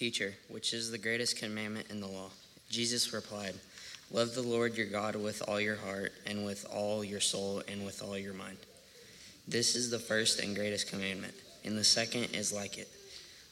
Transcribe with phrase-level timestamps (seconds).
[0.00, 2.30] Teacher, which is the greatest commandment in the law?
[2.70, 3.54] Jesus replied,
[4.10, 7.84] Love the Lord your God with all your heart, and with all your soul, and
[7.84, 8.56] with all your mind.
[9.46, 11.34] This is the first and greatest commandment,
[11.66, 12.88] and the second is like it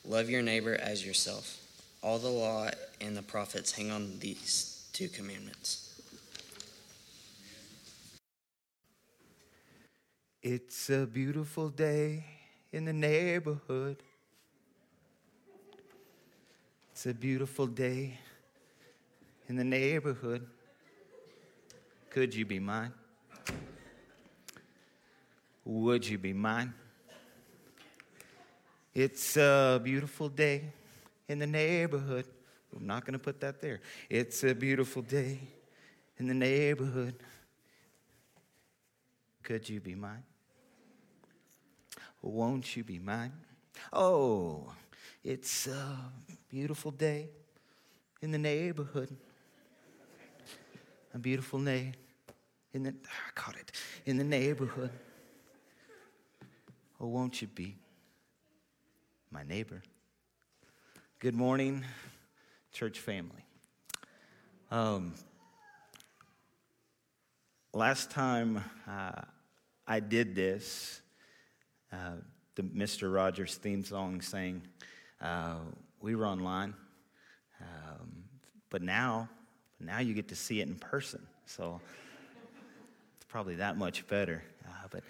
[0.07, 1.63] Love your neighbor as yourself.
[2.03, 6.01] All the law and the prophets hang on these two commandments.
[10.43, 12.25] It's a beautiful day
[12.73, 13.99] in the neighborhood.
[16.99, 18.19] It's a beautiful day
[19.49, 20.45] in the neighborhood.
[22.11, 22.93] Could you be mine?
[25.65, 26.75] Would you be mine?
[28.93, 30.73] It's a beautiful day
[31.29, 32.25] in the neighborhood.
[32.75, 33.79] I'm not going to put that there.
[34.11, 35.39] It's a beautiful day
[36.17, 37.15] in the neighborhood.
[39.45, 40.25] Could you be mine?
[42.23, 43.35] Won't you be mine?
[43.93, 44.73] Oh,
[45.29, 45.99] it's a
[46.49, 47.29] beautiful day
[48.23, 49.15] in the neighborhood.
[51.13, 51.93] A beautiful day
[52.73, 53.73] in the, I caught it,
[54.07, 54.91] in the neighborhood.
[56.99, 57.77] Oh, won't you be
[59.31, 59.83] my neighbor?
[61.19, 61.85] Good morning,
[62.73, 63.45] church family.
[64.71, 65.13] Um,
[67.75, 69.21] last time uh,
[69.87, 71.03] I did this,
[71.93, 72.13] uh,
[72.55, 73.13] the Mr.
[73.13, 74.63] Rogers theme song saying,
[75.21, 75.57] uh,
[76.01, 76.75] we were online,
[77.61, 78.25] um,
[78.71, 79.29] but now,
[79.81, 81.27] now you get to see it in person.
[81.47, 81.81] So
[83.17, 84.43] it's probably that much better.
[84.67, 85.03] Uh, but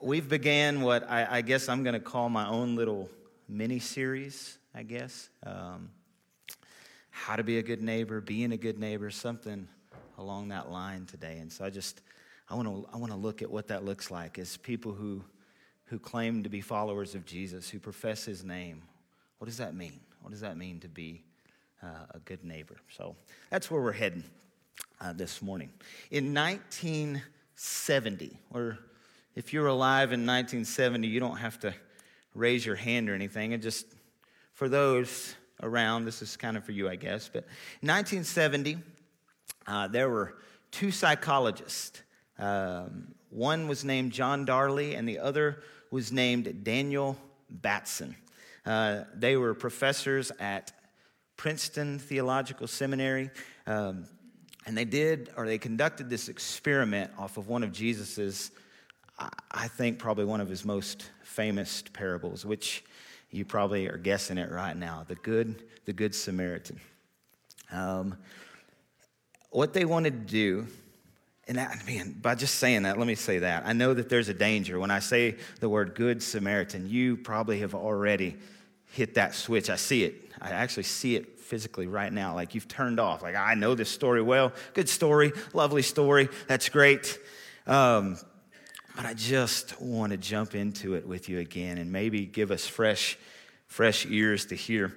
[0.00, 3.08] we've began what I, I guess I'm going to call my own little
[3.48, 4.58] mini series.
[4.74, 5.90] I guess um,
[7.10, 9.68] how to be a good neighbor, being a good neighbor, something
[10.18, 11.38] along that line today.
[11.38, 12.00] And so I just
[12.48, 15.22] I want to I want to look at what that looks like as people who
[15.86, 18.82] who claim to be followers of Jesus, who profess His name.
[19.38, 20.00] What does that mean?
[20.22, 21.22] What does that mean to be
[21.82, 22.76] uh, a good neighbor?
[22.88, 23.16] So
[23.50, 24.24] that's where we're heading
[25.00, 25.70] uh, this morning.
[26.10, 28.78] In 1970, or
[29.34, 31.74] if you're alive in 1970, you don't have to
[32.34, 33.52] raise your hand or anything.
[33.52, 33.86] And just
[34.54, 37.28] for those around, this is kind of for you, I guess.
[37.28, 37.44] But
[37.82, 38.78] 1970,
[39.66, 40.38] uh, there were
[40.70, 42.02] two psychologists.
[42.38, 47.16] Um, one was named John Darley, and the other was named Daniel
[47.50, 48.16] Batson.
[48.66, 50.72] Uh, they were professors at
[51.36, 53.30] Princeton Theological Seminary.
[53.66, 54.06] Um,
[54.66, 58.50] and they did, or they conducted this experiment off of one of Jesus's,
[59.50, 62.84] I think, probably one of his most famous parables, which
[63.30, 66.80] you probably are guessing it right now the Good, the Good Samaritan.
[67.70, 68.16] Um,
[69.50, 70.66] what they wanted to do
[71.48, 73.64] and that, man, by just saying that, let me say that.
[73.64, 74.80] I know that there's a danger.
[74.80, 78.36] When I say the word Good Samaritan, you probably have already
[78.96, 79.68] hit that switch.
[79.68, 80.30] I see it.
[80.40, 82.34] I actually see it physically right now.
[82.34, 83.22] Like you've turned off.
[83.22, 84.52] Like, I know this story well.
[84.72, 85.32] Good story.
[85.52, 86.28] Lovely story.
[86.48, 87.18] That's great.
[87.66, 88.16] Um,
[88.96, 92.66] but I just want to jump into it with you again and maybe give us
[92.66, 93.18] fresh,
[93.66, 94.96] fresh ears to hear.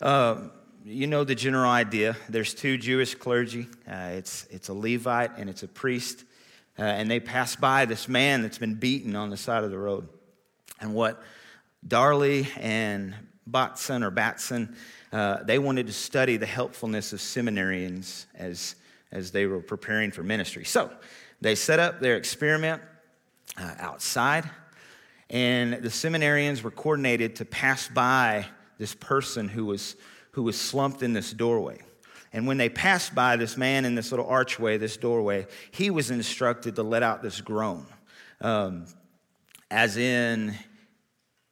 [0.00, 0.48] Uh,
[0.84, 2.16] you know the general idea.
[2.28, 3.66] There's two Jewish clergy.
[3.90, 6.24] Uh, it's, it's a Levite and it's a priest.
[6.78, 9.78] Uh, and they pass by this man that's been beaten on the side of the
[9.78, 10.08] road.
[10.80, 11.22] And what
[11.86, 13.14] Darley and
[13.46, 14.76] Batson or Batson,
[15.12, 18.76] uh, they wanted to study the helpfulness of seminarians as,
[19.10, 20.64] as they were preparing for ministry.
[20.64, 20.90] So
[21.40, 22.82] they set up their experiment
[23.56, 24.48] uh, outside,
[25.30, 28.46] and the seminarians were coordinated to pass by
[28.78, 29.96] this person who was
[30.32, 31.80] who was slumped in this doorway.
[32.32, 36.10] And when they passed by this man in this little archway, this doorway, he was
[36.10, 37.86] instructed to let out this groan,
[38.40, 38.86] um,
[39.70, 40.54] as in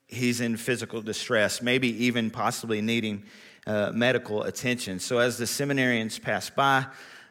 [0.08, 3.22] he's in physical distress, maybe even possibly needing
[3.66, 4.98] uh, medical attention.
[4.98, 6.86] So as the seminarians passed by,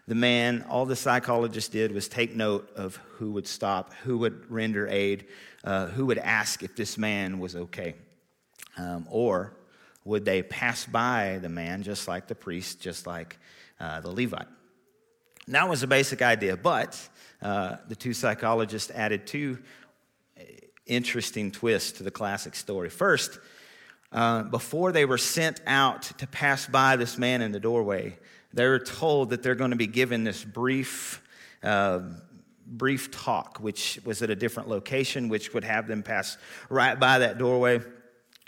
[0.08, 4.50] the man, all the psychologist did was take note of who would stop, who would
[4.50, 5.26] render aid,
[5.66, 7.96] uh, who would ask if this man was okay.
[8.78, 9.58] Um, or
[10.06, 13.38] would they pass by the man just like the priest, just like
[13.80, 14.48] uh, the Levite?
[15.50, 17.10] That was a basic idea, but
[17.42, 19.58] uh, the two psychologists added two
[20.88, 22.90] interesting twist to the classic story.
[22.90, 23.40] First,
[24.12, 28.18] uh, before they were sent out to pass by this man in the doorway,
[28.54, 31.22] they were told that they're going to be given this brief,
[31.62, 32.00] uh,
[32.66, 36.38] brief talk, which was at a different location, which would have them pass
[36.70, 37.82] right by that doorway.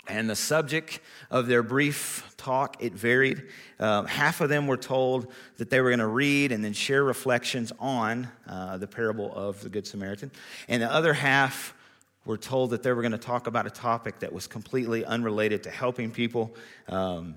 [0.08, 0.98] And the subject
[1.30, 3.46] of their brief talk, it varied.
[3.78, 7.04] Uh, half of them were told that they were going to read and then share
[7.04, 10.32] reflections on uh, the parable of the Good Samaritan.
[10.68, 11.74] And the other half
[12.24, 15.62] were told that they were going to talk about a topic that was completely unrelated
[15.64, 16.54] to helping people.
[16.88, 17.34] Um,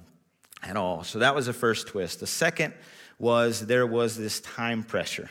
[0.64, 1.04] at all.
[1.04, 2.20] So that was the first twist.
[2.20, 2.74] The second
[3.20, 5.30] was there was this time pressure.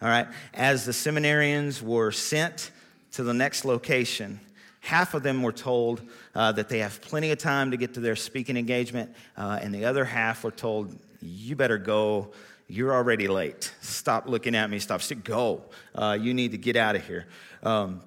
[0.00, 2.72] All right, as the seminarians were sent
[3.12, 4.40] to the next location,
[4.80, 6.02] half of them were told
[6.34, 9.72] uh, that they have plenty of time to get to their speaking engagement, uh, and
[9.72, 12.32] the other half were told, You better go.
[12.66, 13.72] You're already late.
[13.82, 14.78] Stop looking at me.
[14.78, 15.02] Stop.
[15.24, 15.62] Go.
[15.94, 17.26] Uh, you need to get out of here.
[17.62, 18.00] Um,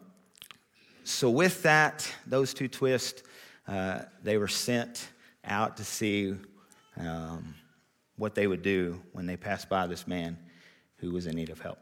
[1.08, 3.22] so, with that, those two twists,
[3.68, 5.08] uh, they were sent
[5.44, 6.34] out to see
[6.98, 7.54] um,
[8.16, 10.36] what they would do when they passed by this man
[10.98, 11.78] who was in need of help.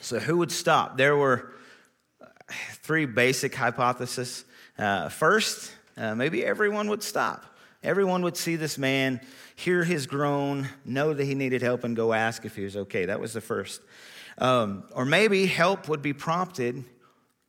[0.00, 0.96] So, who would stop?
[0.96, 1.54] There were
[2.84, 4.44] three basic hypotheses.
[4.78, 7.44] Uh, first, uh, maybe everyone would stop.
[7.82, 9.20] Everyone would see this man,
[9.56, 13.06] hear his groan, know that he needed help, and go ask if he was okay.
[13.06, 13.80] That was the first.
[14.38, 16.84] Um, or maybe help would be prompted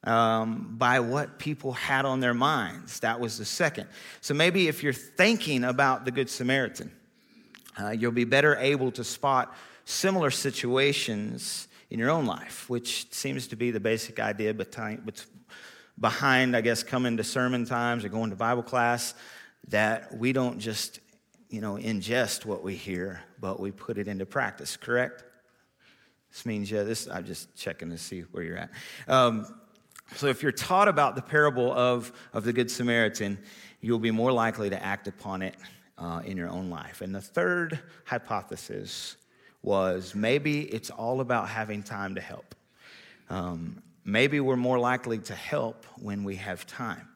[0.04, 3.00] um, by what people had on their minds.
[3.02, 3.88] That was the second.
[4.22, 6.92] So maybe if you're thinking about the Good Samaritan,
[7.80, 9.56] uh, you'll be better able to spot
[9.86, 16.62] similar situations in your own life, which seems to be the basic idea behind, I
[16.62, 19.14] guess, coming to sermon times or going to Bible class,
[19.68, 21.00] that we don't just,
[21.50, 25.24] you know, ingest what we hear, but we put it into practice, correct?
[26.32, 28.72] This means, yeah, this, I'm just checking to see where you're at.
[29.08, 29.46] Um,
[30.16, 33.40] so if you're taught about the parable of, of the Good Samaritan,
[33.80, 35.56] you'll be more likely to act upon it
[35.98, 37.02] uh, in your own life.
[37.02, 39.16] And the third hypothesis
[39.62, 42.56] was maybe it's all about having time to help.
[43.30, 47.08] Um, maybe we're more likely to help when we have time.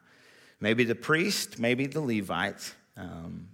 [0.60, 3.48] Maybe the priest, maybe the Levite um,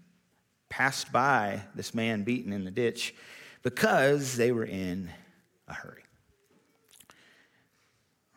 [0.69, 3.15] passed by this man beaten in the ditch
[3.63, 5.11] because they were in
[5.67, 6.05] a hurry.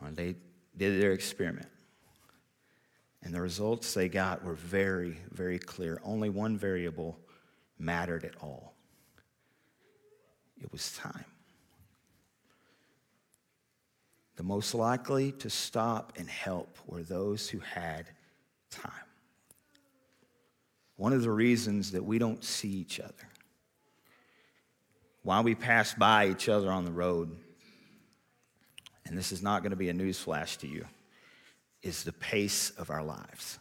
[0.02, 0.36] Or they
[0.78, 1.68] did their experiment.
[3.24, 6.00] And the results they got were very, very clear.
[6.04, 7.18] Only one variable
[7.80, 8.76] mattered at all
[10.62, 11.26] it was time.
[14.36, 18.10] The most likely to stop and help were those who had
[18.70, 18.92] time.
[20.98, 23.14] One of the reasons that we don't see each other,
[25.24, 27.36] why we pass by each other on the road,
[29.06, 30.86] and this is not going to be a newsflash to you,
[31.82, 33.60] is the pace of our lives.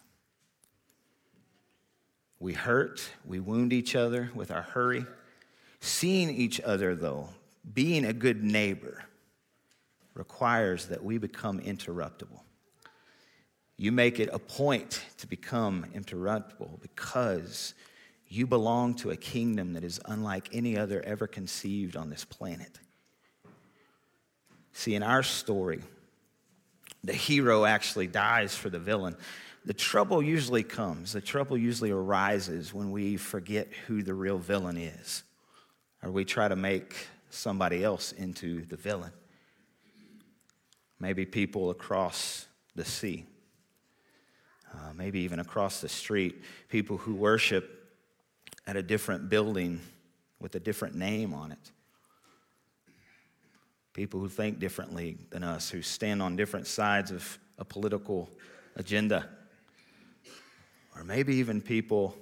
[2.40, 5.04] We hurt, we wound each other with our hurry.
[5.80, 7.28] Seeing each other, though,
[7.72, 9.04] being a good neighbor,
[10.14, 12.40] requires that we become interruptible.
[13.76, 17.74] You make it a point to become interruptible because
[18.28, 22.78] you belong to a kingdom that is unlike any other ever conceived on this planet.
[24.74, 25.80] See, in our story,
[27.02, 29.16] the hero actually dies for the villain.
[29.64, 34.76] The trouble usually comes, the trouble usually arises when we forget who the real villain
[34.76, 35.22] is
[36.02, 39.12] or we try to make somebody else into the villain.
[41.00, 43.24] Maybe people across the sea,
[44.72, 47.94] uh, maybe even across the street, people who worship
[48.66, 49.80] at a different building
[50.40, 51.72] with a different name on it.
[53.94, 58.28] People who think differently than us, who stand on different sides of a political
[58.76, 59.26] agenda.
[60.94, 62.14] Or maybe even people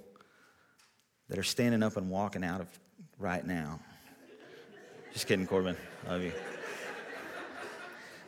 [1.28, 2.68] that are standing up and walking out of
[3.18, 3.80] right now.
[5.12, 5.76] Just kidding, Corbin.
[6.06, 6.32] Love you.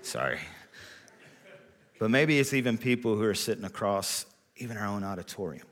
[0.03, 0.39] Sorry.
[1.99, 4.27] But maybe it's even people who are sitting across
[4.57, 5.67] even our own auditorium.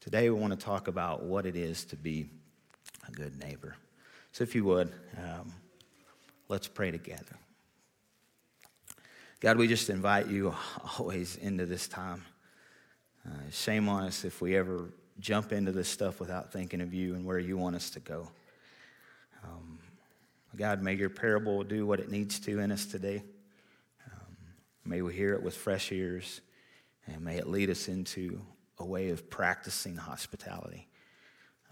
[0.00, 2.28] Today, we want to talk about what it is to be
[3.08, 3.76] a good neighbor.
[4.32, 5.52] So, if you would, um,
[6.54, 7.36] let's pray together.
[9.40, 10.54] God, we just invite you
[11.00, 12.24] always into this time.
[13.26, 17.16] Uh, shame on us if we ever jump into this stuff without thinking of you
[17.16, 18.30] and where you want us to go.
[19.42, 19.80] Um,
[20.54, 23.24] God, may your parable do what it needs to in us today.
[24.06, 24.36] Um,
[24.84, 26.40] may we hear it with fresh ears,
[27.08, 28.40] and may it lead us into
[28.78, 30.86] a way of practicing hospitality,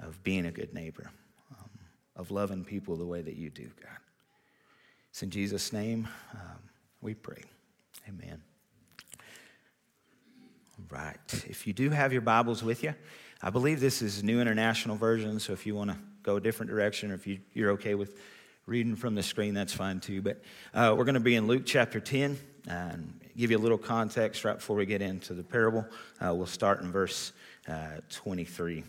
[0.00, 1.08] of being a good neighbor,
[1.52, 1.70] um,
[2.16, 4.01] of loving people the way that you do, God.
[5.22, 6.58] In Jesus' name um,
[7.00, 7.42] we pray.
[8.08, 8.42] Amen.
[10.76, 11.44] All right.
[11.48, 12.92] If you do have your Bibles with you,
[13.40, 16.70] I believe this is New International Version, so if you want to go a different
[16.70, 18.18] direction or if you, are okay with
[18.66, 20.22] reading from the screen, that's fine too.
[20.22, 20.42] But
[20.74, 22.36] uh, we're going to be in Luke chapter 10
[22.66, 25.86] and give you a little context right before we get into the parable.
[26.20, 27.32] Uh, we'll start in verse
[27.68, 28.82] uh, 23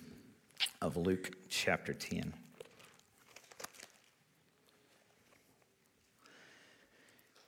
[0.81, 2.33] of Luke chapter 10.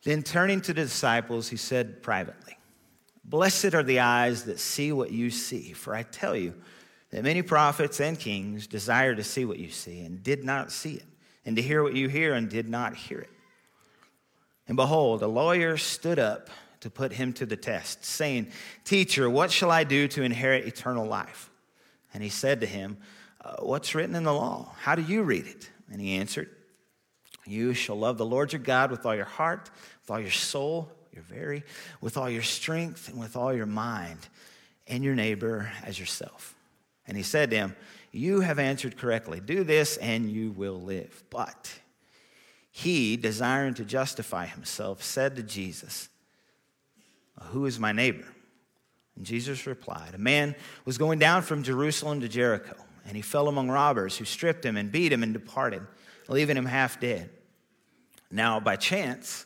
[0.06, 2.56] Then turning to the disciples, he said privately,
[3.24, 6.54] Blessed are the eyes that see what you see, for I tell you,
[7.10, 10.92] that many prophets and kings desire to see what you see and did not see
[10.92, 11.06] it,
[11.44, 13.30] and to hear what you hear and did not hear it.
[14.68, 16.50] And behold, a lawyer stood up
[16.82, 18.52] to put him to the test, saying,
[18.84, 21.50] Teacher, what shall I do to inherit eternal life?
[22.14, 22.98] And he said to him,
[23.44, 24.72] uh, What's written in the law?
[24.78, 25.68] How do you read it?
[25.90, 26.50] And he answered,
[27.44, 29.68] You shall love the Lord your God with all your heart,
[30.06, 31.64] with all your soul, your very,
[32.00, 34.28] with all your strength, and with all your mind,
[34.86, 36.54] and your neighbor as yourself.
[37.08, 37.76] And he said to him,
[38.12, 39.40] You have answered correctly.
[39.40, 41.24] Do this, and you will live.
[41.28, 41.80] But
[42.70, 46.08] he, desiring to justify himself, said to Jesus,
[47.46, 48.26] Who is my neighbor?
[49.16, 52.76] And Jesus replied, A man was going down from Jerusalem to Jericho,
[53.08, 55.82] and he fell among robbers who stripped him and beat him and departed,
[56.28, 57.30] leaving him half dead.
[58.30, 59.45] Now, by chance,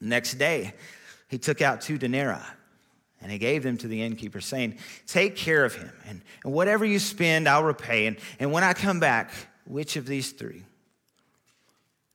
[0.00, 0.74] Next day,
[1.28, 2.38] he took out two denarii
[3.20, 6.84] and he gave them to the innkeeper, saying, Take care of him, and, and whatever
[6.84, 8.06] you spend, I'll repay.
[8.06, 9.30] And, and when I come back,
[9.66, 10.64] which of these three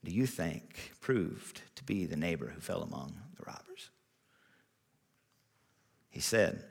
[0.04, 3.89] do you think proved to be the neighbor who fell among the robbers?
[6.10, 6.63] He said,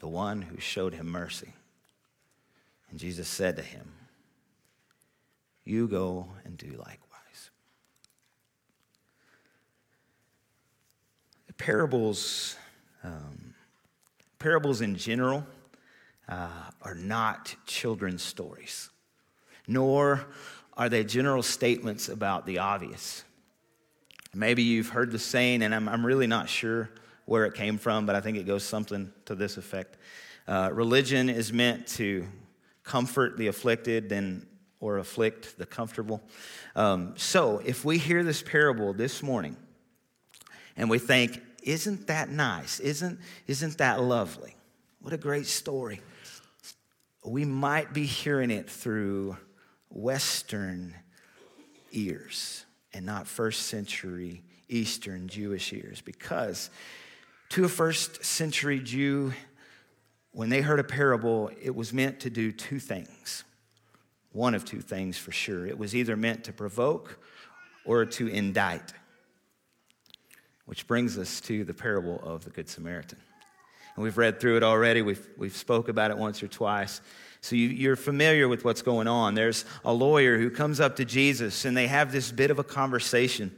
[0.00, 1.52] The one who showed him mercy.
[2.90, 3.90] And Jesus said to him,
[5.64, 7.50] You go and do likewise.
[11.46, 12.56] The parables,
[13.04, 13.54] um,
[14.40, 15.46] parables in general,
[16.28, 16.48] uh,
[16.82, 18.90] are not children's stories,
[19.68, 20.26] nor
[20.76, 23.22] are they general statements about the obvious.
[24.34, 26.90] Maybe you've heard the saying, and I'm, I'm really not sure
[27.26, 29.98] where it came from, but I think it goes something to this effect.
[30.48, 32.26] Uh, religion is meant to
[32.82, 34.44] comfort the afflicted and
[34.80, 36.20] or afflict the comfortable.
[36.74, 39.56] Um, so if we hear this parable this morning
[40.76, 42.80] and we think, isn't that nice?
[42.80, 44.56] Isn't, isn't that lovely?
[45.00, 46.00] What a great story.
[47.24, 49.36] We might be hearing it through
[49.90, 50.94] Western
[51.92, 56.70] ears and not first century Eastern Jewish ears because
[57.50, 59.32] to a first century Jew,
[60.32, 63.44] when they heard a parable, it was meant to do two things.
[64.32, 65.66] One of two things for sure.
[65.66, 67.18] It was either meant to provoke
[67.84, 68.94] or to indict.
[70.66, 73.18] Which brings us to the parable of the Good Samaritan.
[73.94, 77.00] And we've read through it already, we've, we've spoke about it once or twice.
[77.42, 79.34] So you, you're familiar with what's going on.
[79.34, 82.64] There's a lawyer who comes up to Jesus and they have this bit of a
[82.64, 83.54] conversation.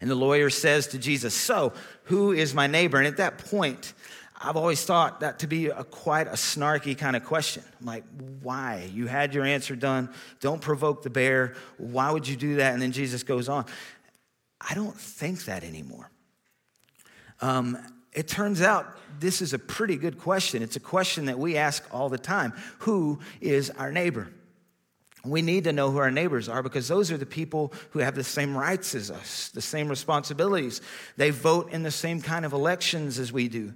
[0.00, 1.72] And the lawyer says to Jesus, So,
[2.04, 2.98] who is my neighbor?
[2.98, 3.94] And at that point,
[4.40, 7.64] I've always thought that to be a quite a snarky kind of question.
[7.80, 8.04] I'm like,
[8.40, 8.88] why?
[8.94, 10.10] You had your answer done.
[10.40, 11.54] Don't provoke the bear.
[11.76, 12.72] Why would you do that?
[12.72, 13.66] And then Jesus goes on.
[14.60, 16.10] I don't think that anymore.
[17.40, 17.78] Um,
[18.12, 20.62] it turns out this is a pretty good question.
[20.62, 24.28] It's a question that we ask all the time Who is our neighbor?
[25.24, 28.14] We need to know who our neighbors are because those are the people who have
[28.14, 30.80] the same rights as us, the same responsibilities.
[31.16, 33.74] They vote in the same kind of elections as we do.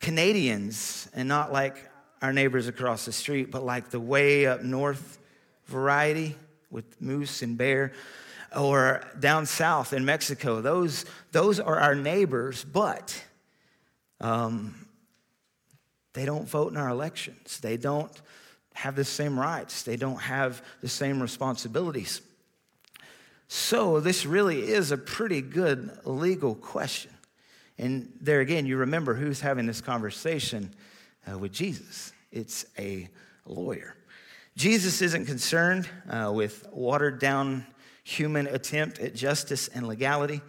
[0.00, 1.76] Canadians, and not like
[2.22, 5.18] our neighbors across the street, but like the way up north
[5.66, 6.36] variety
[6.70, 7.92] with moose and bear
[8.56, 10.60] or down south in Mexico.
[10.60, 13.22] Those, those are our neighbors, but
[14.20, 14.74] um,
[16.14, 17.60] they don't vote in our elections.
[17.60, 18.12] They don't
[18.74, 19.82] have the same rights.
[19.82, 22.22] They don't have the same responsibilities.
[23.48, 27.10] So, this really is a pretty good legal question.
[27.78, 30.74] And there again, you remember who's having this conversation
[31.30, 32.12] uh, with Jesus.
[32.30, 33.08] It's a
[33.46, 33.94] lawyer.
[34.56, 37.64] Jesus isn't concerned uh, with watered down
[38.08, 40.40] human attempt at justice and legality.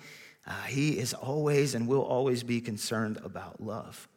[0.47, 4.07] Uh, he is always and will always be concerned about love.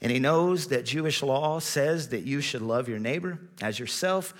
[0.00, 4.32] And he knows that Jewish law says that you should love your neighbor as yourself,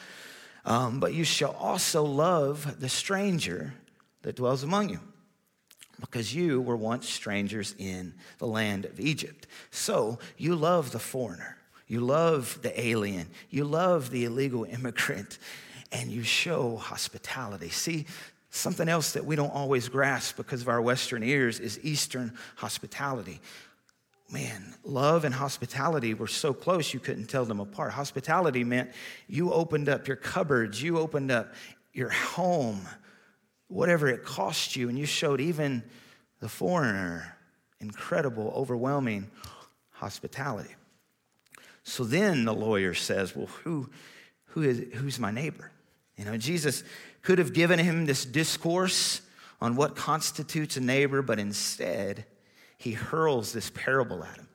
[0.64, 3.75] um, but you shall also love the stranger
[4.23, 5.00] that dwells among you,
[6.00, 9.49] because you were once strangers in the land of Egypt.
[9.73, 11.57] So you love the foreigner,
[11.88, 15.38] you love the alien, you love the illegal immigrant
[15.92, 17.71] and you show hospitality.
[17.71, 18.07] See,
[18.50, 23.40] something else that we don't always grasp because of our Western ears is Eastern hospitality.
[24.30, 27.92] Man, love and hospitality were so close you couldn't tell them apart.
[27.92, 28.90] Hospitality meant
[29.26, 31.54] you opened up your cupboards, you opened up
[31.95, 32.80] your home,
[33.68, 35.83] whatever it cost you, and you showed even
[36.40, 37.37] the foreigner
[37.80, 39.30] incredible, overwhelming
[39.92, 40.75] hospitality.
[41.83, 43.88] So then the lawyer says, Well, who,
[44.47, 45.71] who is, who's my neighbor?
[46.18, 46.82] You know, Jesus
[47.22, 49.22] could have given him this discourse
[49.60, 52.26] on what constitutes a neighbor, but instead,
[52.76, 54.48] he hurls this parable at him.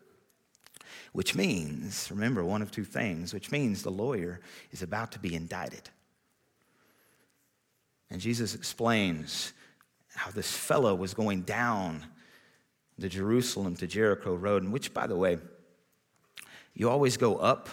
[1.13, 4.41] Which means, remember, one of two things, which means the lawyer
[4.71, 5.89] is about to be indicted.
[8.09, 9.53] And Jesus explains
[10.15, 12.05] how this fellow was going down
[12.97, 15.37] the Jerusalem to Jericho road, and which, by the way,
[16.73, 17.69] you always go up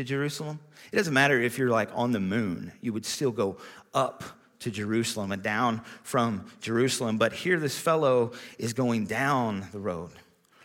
[0.00, 0.58] to Jerusalem.
[0.92, 3.58] It doesn't matter if you're like on the moon, you would still go
[3.94, 4.24] up
[4.60, 7.18] to Jerusalem and down from Jerusalem.
[7.18, 10.10] But here, this fellow is going down the road.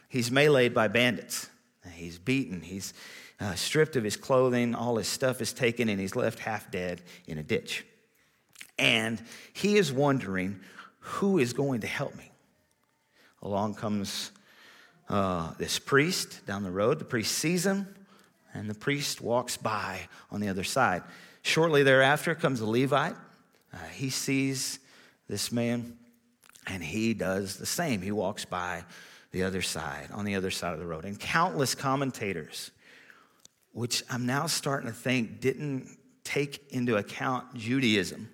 [0.10, 1.50] He's meleeed by bandits,
[1.94, 2.94] he's beaten, he's
[3.40, 7.02] uh, stripped of his clothing, all his stuff is taken, and he's left half dead
[7.28, 7.86] in a ditch.
[8.80, 9.22] And
[9.54, 10.60] he is wondering,
[11.00, 12.32] who is going to help me?
[13.42, 14.32] Along comes
[15.10, 17.00] uh, this priest down the road.
[17.00, 17.95] The priest sees him,
[18.56, 20.00] and the priest walks by
[20.32, 21.04] on the other side.
[21.42, 23.16] Shortly thereafter comes a Levite.
[23.74, 24.80] Uh, he sees
[25.28, 25.98] this man,
[26.66, 28.02] and he does the same.
[28.02, 28.86] He walks by
[29.32, 31.04] the other side, on the other side of the road.
[31.04, 32.72] And countless commentators,
[33.74, 38.30] which I'm now starting to think didn't take into account Judaism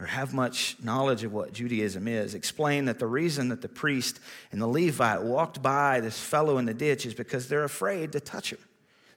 [0.00, 4.20] or have much knowledge of what Judaism is, explain that the reason that the priest
[4.52, 8.20] and the Levite walked by this fellow in the ditch is because they're afraid to
[8.20, 8.58] touch him.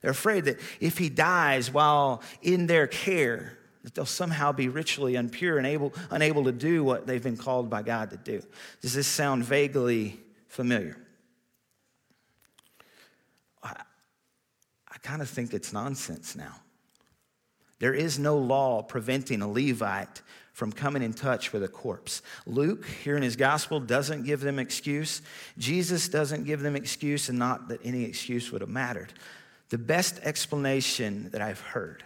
[0.05, 5.15] They're afraid that if he dies while in their care, that they'll somehow be ritually
[5.15, 8.43] impure and able, unable to do what they've been called by God to do.
[8.81, 10.95] Does this sound vaguely familiar?
[13.63, 13.81] I,
[14.91, 16.53] I kind of think it's nonsense now.
[17.79, 20.21] There is no law preventing a Levite
[20.53, 22.21] from coming in touch with a corpse.
[22.45, 25.23] Luke, here in his gospel, doesn't give them excuse.
[25.57, 29.11] Jesus doesn't give them excuse, and not that any excuse would have mattered.
[29.75, 32.01] The best explanation that I've heard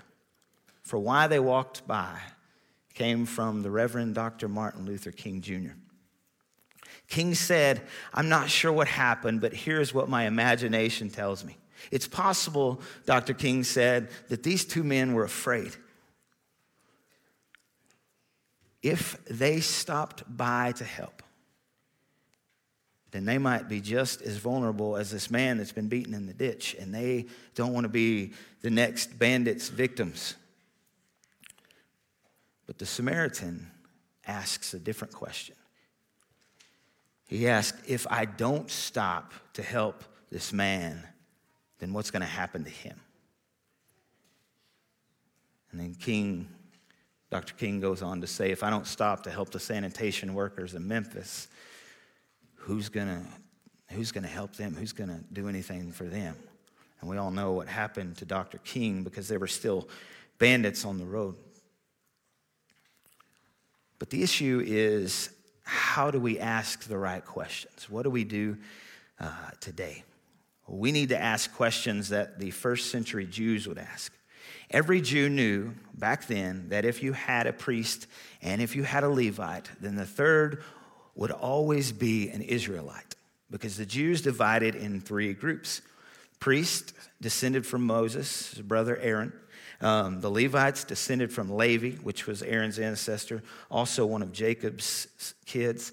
[0.82, 2.17] for why they walked by
[2.95, 4.47] came from the Reverend Dr.
[4.47, 5.73] Martin Luther King Jr.
[7.10, 11.58] King said, I'm not sure what happened, but here's what my imagination tells me.
[11.91, 13.36] It's possible, Dr.
[13.36, 15.75] King said, that these two men were afraid
[18.82, 21.21] if they stopped by to help,
[23.11, 26.33] then they might be just as vulnerable as this man that's been beaten in the
[26.33, 30.35] ditch, and they don't want to be the next bandit's victims.
[32.67, 33.71] But the Samaritan
[34.27, 35.55] asks a different question.
[37.27, 41.03] He asks, If I don't stop to help this man,
[41.79, 42.99] then what's going to happen to him?
[45.71, 46.47] And then King
[47.29, 47.53] Dr.
[47.53, 50.87] King goes on to say if I don't stop to help the sanitation workers in
[50.87, 51.47] Memphis,
[52.59, 53.21] who's going to
[53.93, 54.75] who's going to help them?
[54.75, 56.35] Who's going to do anything for them?
[57.01, 58.59] And we all know what happened to Dr.
[58.59, 59.87] King because there were still
[60.37, 61.35] bandits on the road.
[63.97, 65.29] But the issue is
[65.63, 67.89] how do we ask the right questions?
[67.89, 68.57] What do we do
[69.19, 70.03] uh, today?
[70.67, 74.13] We need to ask questions that the first century Jews would ask.
[74.71, 78.07] Every Jew knew back then that if you had a priest
[78.41, 80.63] and if you had a Levite, then the third
[81.19, 83.15] would always be an Israelite
[83.51, 85.82] because the Jews divided in three groups.
[86.39, 89.34] Priest descended from Moses, his brother Aaron.
[89.82, 95.08] Um, the Levites descended from Levi, which was Aaron's ancestor, also one of Jacob's
[95.45, 95.91] kids.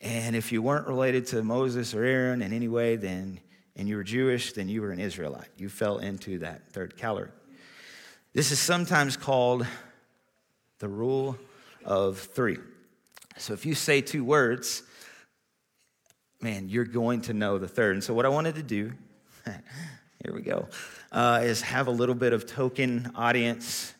[0.00, 3.40] And if you weren't related to Moses or Aaron in any way, then
[3.74, 5.48] and you were Jewish, then you were an Israelite.
[5.56, 7.30] You fell into that third category.
[8.34, 9.66] This is sometimes called
[10.78, 11.36] the rule
[11.84, 12.58] of three.
[13.36, 14.82] So if you say two words,
[16.40, 17.96] man, you're going to know the third.
[17.96, 18.92] And so what I wanted to do,
[19.44, 20.68] here we go,
[21.12, 23.94] uh, is have a little bit of token audience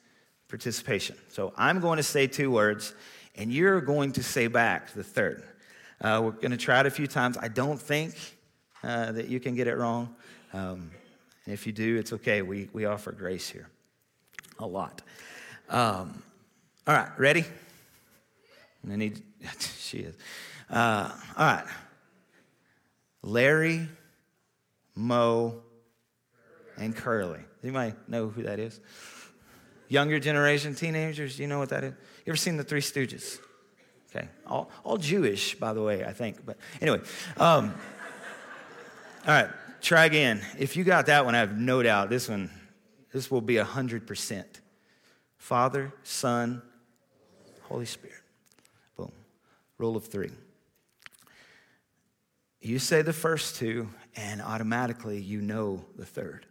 [0.48, 1.16] participation.
[1.28, 2.94] So I'm going to say two words,
[3.36, 5.44] and you're going to say back the third.
[6.00, 7.36] Uh, we're going to try it a few times.
[7.38, 8.14] I don't think
[8.82, 10.14] uh, that you can get it wrong.
[10.52, 10.90] Um,
[11.44, 12.42] and if you do, it's okay.
[12.42, 13.68] We, we offer grace here
[14.58, 15.02] a lot.
[15.68, 16.22] Um,
[16.86, 17.44] all right, ready?
[18.88, 19.14] I he,
[19.78, 20.14] she is.
[20.68, 21.64] Uh, all right.
[23.22, 23.88] Larry,
[24.94, 25.60] Moe,
[26.78, 27.40] and Curly.
[27.62, 28.80] Might know who that is.
[29.88, 31.92] Younger generation, teenagers, you know what that is?
[32.24, 33.38] You ever seen the Three Stooges?
[34.14, 36.44] Okay, all, all Jewish, by the way, I think.
[36.44, 37.00] But anyway,
[37.36, 37.74] um,
[39.26, 39.50] all right.
[39.80, 40.40] try again.
[40.58, 42.50] If you got that one, I have no doubt this one,
[43.12, 44.44] this will be 100%.
[45.36, 46.62] Father, Son,
[47.62, 48.19] Holy Spirit.
[49.80, 50.30] Rule of three.
[52.60, 56.44] You say the first two, and automatically you know the third.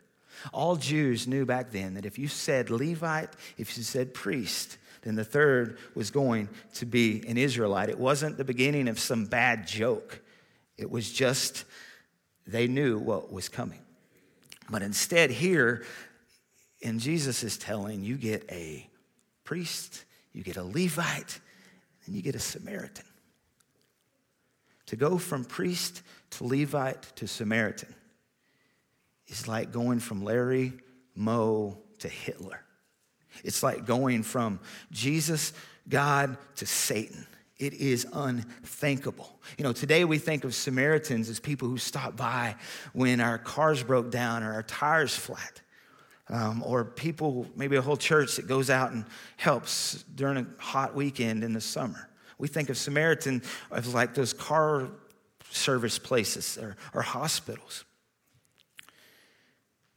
[0.52, 5.14] All Jews knew back then that if you said Levite, if you said priest, then
[5.14, 7.90] the third was going to be an Israelite.
[7.90, 10.22] It wasn't the beginning of some bad joke,
[10.76, 11.66] it was just
[12.48, 13.82] they knew what was coming.
[14.72, 15.86] But instead, here,
[16.84, 18.90] and Jesus is telling you get a
[19.44, 21.40] priest, you get a Levite,
[22.08, 23.06] and you get a Samaritan.
[24.90, 27.94] To go from priest to Levite to Samaritan
[29.28, 30.74] is like going from Larry
[31.14, 32.64] Moe to Hitler.
[33.44, 34.60] It's like going from
[34.92, 35.54] Jesus,
[35.88, 37.28] God, to Satan.
[37.60, 39.40] It is unthinkable.
[39.60, 42.56] You know, today we think of Samaritans as people who stop by
[42.94, 45.62] when our cars broke down or our tires flat.
[46.30, 49.06] Um, or people, maybe a whole church that goes out and
[49.38, 52.09] helps during a hot weekend in the summer.
[52.40, 54.88] We think of Samaritan as like those car
[55.52, 57.84] service places or, or hospitals.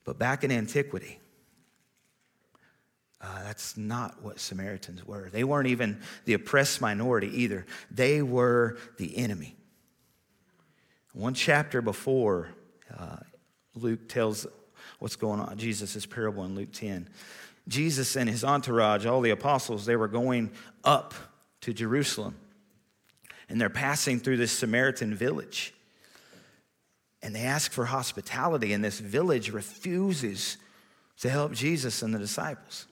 [0.04, 1.20] But back in antiquity,
[3.20, 5.30] uh, that's not what Samaritans were.
[5.30, 9.56] They weren't even the oppressed minority either, they were the enemy.
[11.12, 12.48] One chapter before,
[12.98, 13.18] uh,
[13.74, 14.46] Luke tells
[14.98, 17.08] what's going on, Jesus' parable in Luke 10.
[17.68, 20.50] Jesus and his entourage, all the apostles, they were going
[20.82, 21.14] up
[21.62, 22.36] to Jerusalem.
[23.48, 25.74] And they're passing through this Samaritan village.
[27.22, 30.56] And they ask for hospitality, and this village refuses
[31.20, 32.86] to help Jesus and the disciples.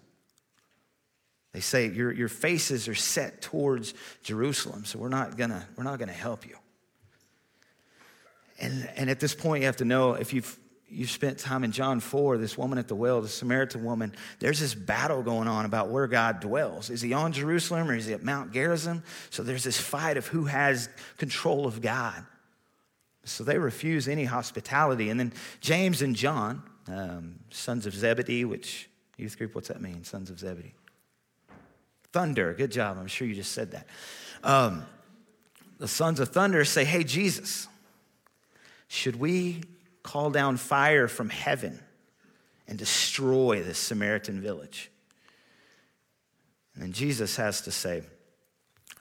[1.52, 5.98] They say, Your, your faces are set towards Jerusalem, so we're not gonna, we're not
[5.98, 6.56] gonna help you.
[8.60, 10.58] And, and at this point, you have to know if you've,
[10.90, 14.60] you've spent time in John 4, this woman at the well, the Samaritan woman, there's
[14.60, 16.90] this battle going on about where God dwells.
[16.90, 19.02] Is he on Jerusalem or is he at Mount Gerizim?
[19.30, 22.24] So there's this fight of who has control of God.
[23.24, 25.10] So they refuse any hospitality.
[25.10, 30.04] And then James and John, um, sons of Zebedee, which youth group, what's that mean?
[30.04, 30.74] Sons of Zebedee.
[32.12, 32.96] Thunder, good job.
[32.98, 33.86] I'm sure you just said that.
[34.42, 34.84] Um,
[35.78, 37.68] the sons of thunder say, Hey, Jesus,
[38.88, 39.62] should we
[40.02, 41.78] call down fire from heaven
[42.66, 44.90] and destroy this Samaritan village?
[46.74, 48.02] And Jesus has to say,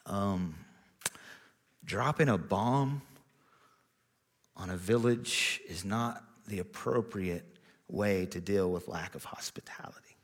[0.06, 0.56] um,
[1.86, 3.02] dropping a bomb
[4.56, 7.46] on a village is not the appropriate
[7.88, 10.18] way to deal with lack of hospitality.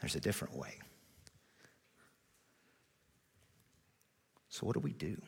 [0.00, 0.74] There's a different way.
[4.48, 5.20] So, what do we do?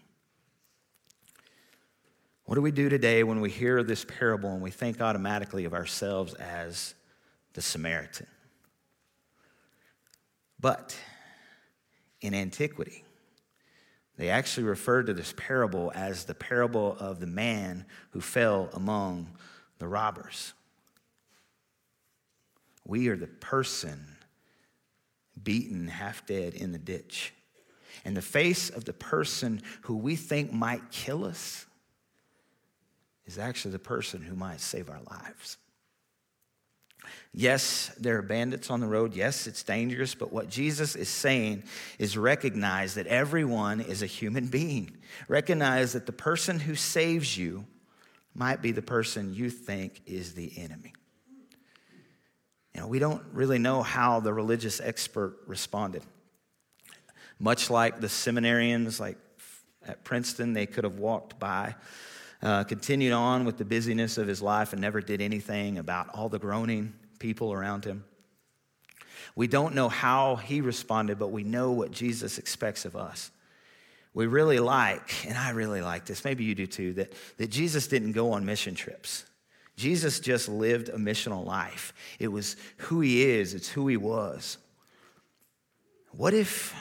[2.48, 5.74] What do we do today when we hear this parable and we think automatically of
[5.74, 6.94] ourselves as
[7.52, 8.26] the Samaritan?
[10.58, 10.96] But
[12.22, 13.04] in antiquity,
[14.16, 19.28] they actually referred to this parable as the parable of the man who fell among
[19.78, 20.54] the robbers.
[22.86, 24.16] We are the person
[25.42, 27.34] beaten half dead in the ditch.
[28.06, 31.66] And the face of the person who we think might kill us
[33.28, 35.58] is actually the person who might save our lives.
[37.32, 39.14] Yes, there are bandits on the road.
[39.14, 40.14] Yes, it's dangerous.
[40.14, 41.62] But what Jesus is saying
[41.98, 44.96] is recognize that everyone is a human being.
[45.28, 47.66] Recognize that the person who saves you
[48.34, 50.94] might be the person you think is the enemy.
[52.74, 56.02] You know, we don't really know how the religious expert responded.
[57.38, 59.18] Much like the seminarians, like
[59.86, 61.74] at Princeton, they could have walked by,
[62.42, 66.28] uh, continued on with the busyness of his life, and never did anything about all
[66.28, 68.04] the groaning people around him.
[69.34, 73.30] We don't know how he responded, but we know what Jesus expects of us.
[74.14, 77.86] We really like, and I really like this, maybe you do too, that, that Jesus
[77.86, 79.24] didn't go on mission trips.
[79.76, 81.92] Jesus just lived a missional life.
[82.18, 84.58] It was who he is, it's who he was.
[86.10, 86.74] What if,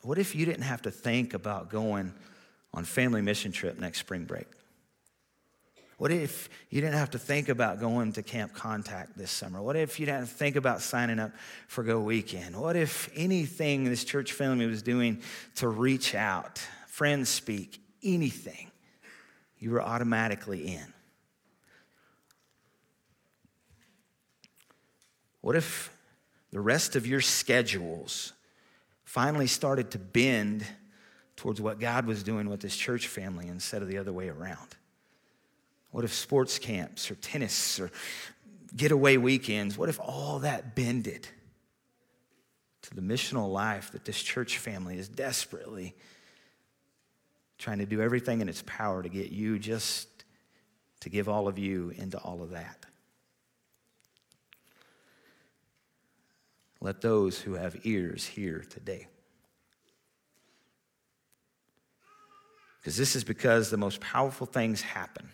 [0.00, 2.12] what if you didn't have to think about going
[2.72, 4.46] on family mission trip next spring break?
[5.96, 9.62] What if you didn't have to think about going to Camp Contact this summer?
[9.62, 11.30] What if you didn't think about signing up
[11.68, 12.56] for Go Weekend?
[12.56, 15.22] What if anything this church family was doing
[15.56, 18.70] to reach out, friends speak, anything,
[19.58, 20.92] you were automatically in?
[25.42, 25.96] What if
[26.50, 28.32] the rest of your schedules
[29.04, 30.64] finally started to bend
[31.36, 34.76] towards what God was doing with this church family instead of the other way around?
[35.94, 37.88] What if sports camps or tennis or
[38.74, 41.28] getaway weekends, what if all that bended
[42.82, 45.94] to the missional life that this church family is desperately
[47.58, 50.08] trying to do everything in its power to get you just
[50.98, 52.86] to give all of you into all of that?
[56.80, 59.06] Let those who have ears hear today.
[62.80, 65.28] Because this is because the most powerful things happen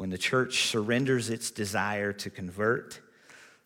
[0.00, 2.98] when the church surrenders its desire to convert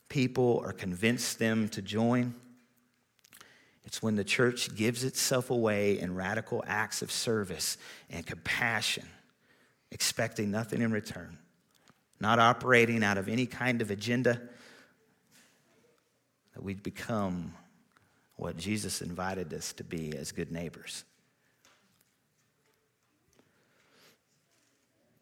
[0.09, 2.35] people or convince them to join.
[3.85, 7.77] It's when the church gives itself away in radical acts of service
[8.09, 9.05] and compassion,
[9.91, 11.37] expecting nothing in return,
[12.19, 14.41] not operating out of any kind of agenda,
[16.53, 17.53] that we become
[18.35, 21.05] what Jesus invited us to be as good neighbors.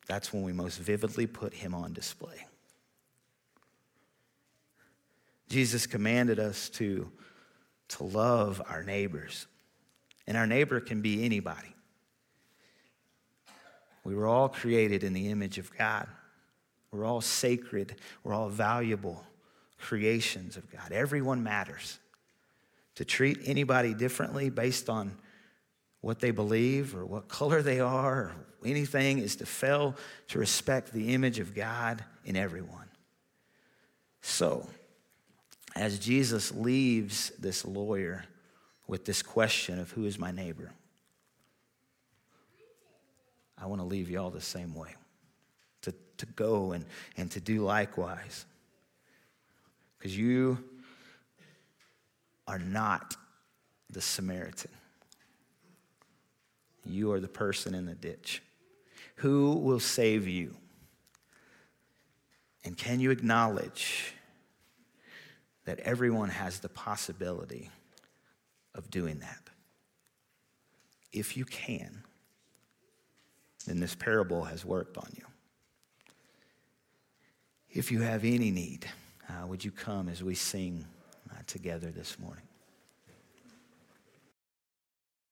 [0.08, 2.46] That's when we most vividly put him on display.
[5.50, 7.12] Jesus commanded us to,
[7.90, 9.46] to love our neighbors,
[10.28, 11.76] and our neighbor can be anybody.
[14.04, 16.08] We were all created in the image of God.
[16.92, 17.96] We're all sacred.
[18.24, 19.24] We're all valuable
[19.80, 20.92] creations of God.
[20.92, 22.00] Everyone matters.
[22.96, 25.18] To treat anybody differently based on
[26.02, 29.96] what they believe or what color they are or anything is to fail
[30.30, 32.90] to respect the image of God in everyone.
[34.22, 34.68] So,
[35.76, 38.26] as Jesus leaves this lawyer
[38.88, 40.72] with this question of who is my neighbor,
[43.58, 44.96] I want to leave you all the same way
[45.82, 46.86] to, to go and,
[47.18, 48.46] and to do likewise.
[49.98, 50.64] Because you
[52.48, 53.16] are not
[53.90, 54.72] the Samaritan.
[56.86, 58.42] You are the person in the ditch.
[59.16, 60.56] Who will save you?
[62.66, 64.14] And can you acknowledge
[65.66, 67.70] that everyone has the possibility
[68.74, 69.50] of doing that?
[71.12, 72.04] If you can,
[73.66, 75.26] then this parable has worked on you.
[77.70, 78.86] If you have any need,
[79.30, 80.86] uh, would you come as we sing
[81.32, 82.44] uh, together this morning?